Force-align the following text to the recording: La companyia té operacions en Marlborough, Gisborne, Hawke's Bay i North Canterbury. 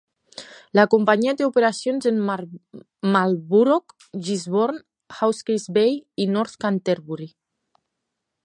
La 0.77 0.85
companyia 0.93 1.33
té 1.41 1.45
operacions 1.47 2.07
en 2.11 2.17
Marlborough, 3.17 3.95
Gisborne, 4.31 4.83
Hawke's 5.21 5.69
Bay 5.79 5.97
i 6.27 6.31
North 6.39 6.61
Canterbury. 6.67 7.33